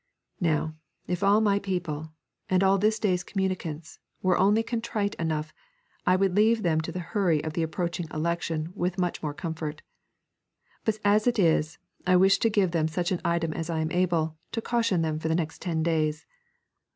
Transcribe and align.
Now, 0.39 0.73
if 1.05 1.21
all 1.21 1.41
my 1.41 1.59
people, 1.59 2.11
and 2.49 2.63
all 2.63 2.79
this 2.79 2.97
day's 2.97 3.23
communicants, 3.23 3.99
were 4.23 4.35
only 4.35 4.63
contrite 4.63 5.13
enough, 5.19 5.53
I 6.07 6.15
would 6.15 6.35
leave 6.35 6.63
them 6.63 6.81
to 6.81 6.91
the 6.91 7.01
hurry 7.13 7.43
of 7.43 7.53
the 7.53 7.61
approaching 7.61 8.07
election 8.11 8.73
with 8.73 8.97
much 8.97 9.21
more 9.21 9.35
comfort. 9.35 9.83
But 10.85 10.97
as 11.05 11.27
it 11.27 11.37
is, 11.37 11.77
I 12.07 12.15
wish 12.15 12.39
to 12.39 12.49
give 12.49 12.71
them 12.71 12.87
such 12.87 13.11
an 13.11 13.21
item 13.23 13.53
as 13.53 13.69
I 13.69 13.79
am 13.79 13.91
able 13.91 14.39
to 14.53 14.59
caution 14.59 15.03
them 15.03 15.19
for 15.19 15.27
the 15.27 15.35
next 15.35 15.61
ten 15.61 15.83
days. 15.83 16.25